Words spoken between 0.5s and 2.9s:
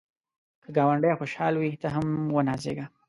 که ګاونډی خوشحال وي، ته هم ونازېږه